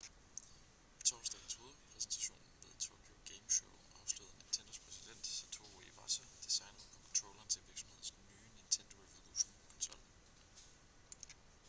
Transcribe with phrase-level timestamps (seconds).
[0.97, 7.49] på torsdagens hovedpræsentation ved tokyo game show afslørede nintendos præsident satoru iwata designet på controlleren
[7.49, 10.01] til virksomhedens nye nintendo revolution-konsol